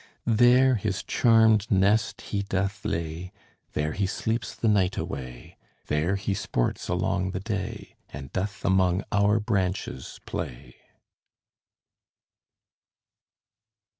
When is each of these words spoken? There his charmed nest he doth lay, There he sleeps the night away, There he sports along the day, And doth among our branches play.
There 0.25 0.73
his 0.77 1.03
charmed 1.03 1.69
nest 1.69 2.21
he 2.21 2.41
doth 2.41 2.83
lay, 2.83 3.31
There 3.73 3.91
he 3.91 4.07
sleeps 4.07 4.55
the 4.55 4.67
night 4.67 4.97
away, 4.97 5.57
There 5.85 6.15
he 6.15 6.33
sports 6.33 6.87
along 6.87 7.33
the 7.33 7.39
day, 7.39 7.95
And 8.09 8.33
doth 8.33 8.65
among 8.65 9.03
our 9.11 9.39
branches 9.39 10.19
play. 10.25 10.77